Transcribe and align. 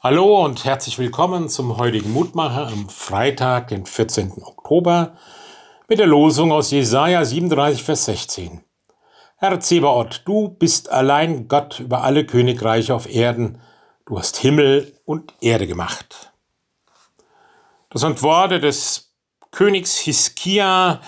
Hallo 0.00 0.44
und 0.44 0.64
herzlich 0.64 0.96
willkommen 1.00 1.48
zum 1.48 1.76
heutigen 1.76 2.12
Mutmacher 2.12 2.68
am 2.68 2.88
Freitag, 2.88 3.66
den 3.66 3.84
14. 3.84 4.44
Oktober, 4.44 5.16
mit 5.88 5.98
der 5.98 6.06
Losung 6.06 6.52
aus 6.52 6.70
Jesaja 6.70 7.24
37, 7.24 7.82
Vers 7.82 8.04
16. 8.04 8.60
Herr 9.38 9.58
Zebaoth, 9.58 10.22
du 10.24 10.50
bist 10.50 10.88
allein 10.88 11.48
Gott 11.48 11.80
über 11.80 12.04
alle 12.04 12.24
Königreiche 12.24 12.94
auf 12.94 13.12
Erden. 13.12 13.60
Du 14.06 14.16
hast 14.16 14.36
Himmel 14.36 14.96
und 15.04 15.34
Erde 15.40 15.66
gemacht. 15.66 16.32
Das 17.90 18.02
sind 18.02 18.22
Worte 18.22 18.60
des 18.60 19.12
Königs 19.50 19.98
Hiskia, 19.98 21.00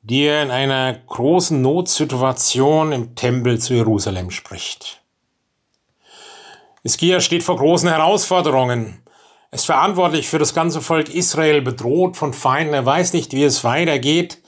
die 0.00 0.22
er 0.22 0.42
in 0.42 0.50
einer 0.50 0.94
großen 0.94 1.60
Notsituation 1.60 2.92
im 2.92 3.16
Tempel 3.16 3.60
zu 3.60 3.74
Jerusalem 3.74 4.30
spricht. 4.30 5.03
Hiskia 6.84 7.20
steht 7.20 7.42
vor 7.42 7.56
großen 7.56 7.88
Herausforderungen. 7.88 9.02
Er 9.50 9.56
ist 9.56 9.64
verantwortlich 9.64 10.28
für 10.28 10.38
das 10.38 10.52
ganze 10.52 10.82
Volk 10.82 11.08
Israel, 11.08 11.62
bedroht 11.62 12.18
von 12.18 12.34
Feinden. 12.34 12.74
Er 12.74 12.84
weiß 12.84 13.14
nicht, 13.14 13.32
wie 13.32 13.42
es 13.42 13.64
weitergeht. 13.64 14.42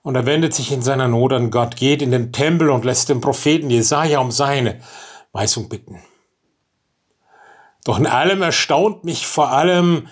Und 0.00 0.14
er 0.14 0.24
wendet 0.24 0.54
sich 0.54 0.72
in 0.72 0.80
seiner 0.80 1.08
Not 1.08 1.34
an 1.34 1.50
Gott, 1.50 1.76
geht 1.76 2.00
in 2.00 2.10
den 2.10 2.32
Tempel 2.32 2.70
und 2.70 2.86
lässt 2.86 3.10
den 3.10 3.20
Propheten 3.20 3.68
Jesaja 3.68 4.20
um 4.20 4.30
seine 4.30 4.80
Weisung 5.32 5.68
bitten. 5.68 6.02
Doch 7.84 7.98
in 7.98 8.06
allem 8.06 8.40
erstaunt 8.40 9.04
mich 9.04 9.26
vor 9.26 9.50
allem, 9.50 10.08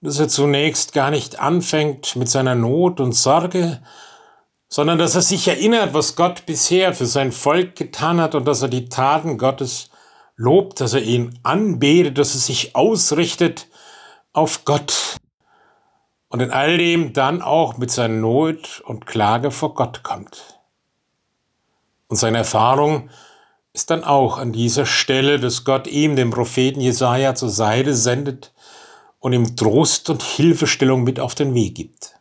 dass 0.00 0.18
er 0.18 0.28
zunächst 0.28 0.92
gar 0.92 1.12
nicht 1.12 1.38
anfängt 1.38 2.16
mit 2.16 2.28
seiner 2.28 2.56
Not 2.56 2.98
und 2.98 3.12
Sorge, 3.12 3.80
sondern 4.68 4.98
dass 4.98 5.14
er 5.14 5.22
sich 5.22 5.46
erinnert, 5.46 5.94
was 5.94 6.16
Gott 6.16 6.46
bisher 6.46 6.94
für 6.94 7.06
sein 7.06 7.30
Volk 7.30 7.76
getan 7.76 8.20
hat 8.20 8.34
und 8.34 8.44
dass 8.46 8.62
er 8.62 8.68
die 8.68 8.88
Taten 8.88 9.38
Gottes 9.38 9.90
lobt, 10.36 10.80
dass 10.80 10.94
er 10.94 11.02
ihn 11.02 11.38
anbetet, 11.42 12.18
dass 12.18 12.34
er 12.34 12.40
sich 12.40 12.76
ausrichtet 12.76 13.68
auf 14.32 14.64
Gott 14.64 15.16
und 16.28 16.40
in 16.40 16.50
all 16.50 16.76
dem 16.76 17.12
dann 17.12 17.42
auch 17.42 17.78
mit 17.78 17.90
seiner 17.90 18.14
Not 18.14 18.82
und 18.84 19.06
Klage 19.06 19.50
vor 19.50 19.74
Gott 19.74 20.02
kommt. 20.02 20.60
Und 22.08 22.16
seine 22.16 22.38
Erfahrung 22.38 23.10
ist 23.72 23.90
dann 23.90 24.04
auch 24.04 24.38
an 24.38 24.52
dieser 24.52 24.86
Stelle, 24.86 25.38
dass 25.40 25.64
Gott 25.64 25.86
ihm, 25.86 26.16
dem 26.16 26.30
Propheten 26.30 26.80
Jesaja, 26.80 27.34
zur 27.34 27.50
Seite 27.50 27.94
sendet 27.94 28.52
und 29.18 29.32
ihm 29.32 29.56
Trost 29.56 30.08
und 30.10 30.22
Hilfestellung 30.22 31.04
mit 31.04 31.20
auf 31.20 31.34
den 31.34 31.54
Weg 31.54 31.74
gibt. 31.74 32.14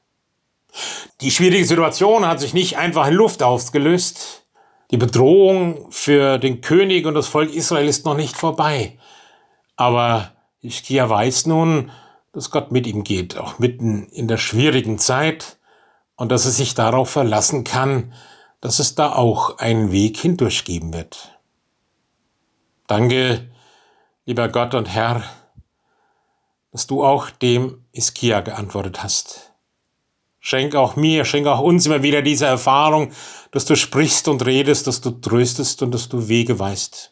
Die 1.21 1.31
schwierige 1.31 1.65
Situation 1.65 2.25
hat 2.25 2.39
sich 2.39 2.53
nicht 2.53 2.77
einfach 2.77 3.07
in 3.07 3.13
Luft 3.13 3.41
ausgelöst. 3.41 4.44
Die 4.91 4.97
Bedrohung 4.97 5.91
für 5.91 6.37
den 6.37 6.61
König 6.61 7.05
und 7.05 7.15
das 7.15 7.27
Volk 7.27 7.53
Israel 7.53 7.87
ist 7.87 8.05
noch 8.05 8.15
nicht 8.15 8.35
vorbei. 8.35 8.97
Aber 9.75 10.31
Hiskia 10.59 11.09
weiß 11.09 11.47
nun, 11.47 11.91
dass 12.33 12.51
Gott 12.51 12.71
mit 12.71 12.85
ihm 12.85 13.03
geht, 13.03 13.37
auch 13.37 13.59
mitten 13.59 14.07
in 14.09 14.27
der 14.27 14.37
schwierigen 14.37 14.99
Zeit, 14.99 15.57
und 16.17 16.31
dass 16.31 16.45
er 16.45 16.51
sich 16.51 16.75
darauf 16.75 17.09
verlassen 17.09 17.63
kann, 17.63 18.13
dass 18.61 18.79
es 18.79 18.95
da 18.95 19.13
auch 19.13 19.57
einen 19.57 19.91
Weg 19.91 20.17
hindurch 20.17 20.63
geben 20.63 20.93
wird. 20.93 21.37
Danke, 22.87 23.49
lieber 24.25 24.47
Gott 24.49 24.75
und 24.75 24.87
Herr, 24.87 25.23
dass 26.71 26.87
du 26.87 27.03
auch 27.03 27.29
dem 27.29 27.85
Iskia 27.91 28.41
geantwortet 28.41 29.03
hast. 29.03 29.54
Schenk 30.45 30.75
auch 30.75 30.95
mir, 30.95 31.25
schenk 31.25 31.47
auch 31.47 31.59
uns 31.59 31.87
immer 31.87 32.03
wieder 32.03 32.21
diese 32.21 32.45
Erfahrung, 32.45 33.11
dass 33.49 33.65
du 33.65 33.75
sprichst 33.75 34.27
und 34.27 34.45
redest, 34.45 34.85
dass 34.85 35.01
du 35.01 35.09
tröstest 35.09 35.81
und 35.81 35.91
dass 35.91 36.07
du 36.07 36.27
Wege 36.27 36.59
weißt. 36.59 37.11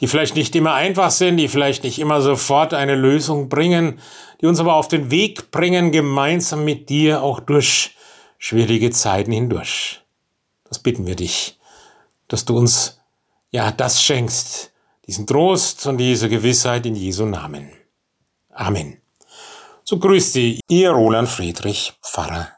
Die 0.00 0.06
vielleicht 0.06 0.34
nicht 0.34 0.56
immer 0.56 0.72
einfach 0.72 1.10
sind, 1.10 1.36
die 1.36 1.48
vielleicht 1.48 1.84
nicht 1.84 1.98
immer 1.98 2.22
sofort 2.22 2.72
eine 2.72 2.94
Lösung 2.94 3.50
bringen, 3.50 4.00
die 4.40 4.46
uns 4.46 4.58
aber 4.58 4.76
auf 4.76 4.88
den 4.88 5.10
Weg 5.10 5.50
bringen, 5.50 5.92
gemeinsam 5.92 6.64
mit 6.64 6.88
dir 6.88 7.22
auch 7.22 7.40
durch 7.40 7.94
schwierige 8.38 8.88
Zeiten 8.88 9.32
hindurch. 9.32 10.00
Das 10.66 10.78
bitten 10.78 11.06
wir 11.06 11.14
dich, 11.14 11.58
dass 12.28 12.46
du 12.46 12.56
uns 12.56 13.02
ja 13.50 13.70
das 13.70 14.02
schenkst, 14.02 14.72
diesen 15.06 15.26
Trost 15.26 15.86
und 15.86 15.98
diese 15.98 16.30
Gewissheit 16.30 16.86
in 16.86 16.94
Jesu 16.94 17.26
Namen. 17.26 17.70
Amen. 18.48 18.96
So 19.88 19.96
grüßt 19.98 20.34
Sie 20.34 20.60
Ihr 20.68 20.90
Roland 20.90 21.30
Friedrich, 21.30 21.94
Pfarrer 22.02 22.57